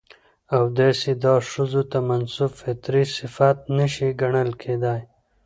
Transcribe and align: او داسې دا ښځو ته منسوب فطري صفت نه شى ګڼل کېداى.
او 0.55 0.63
داسې 0.79 1.11
دا 1.25 1.35
ښځو 1.49 1.81
ته 1.91 1.97
منسوب 2.09 2.51
فطري 2.61 3.03
صفت 3.17 3.57
نه 3.77 3.85
شى 3.93 4.09
ګڼل 4.21 4.49
کېداى. 4.61 5.01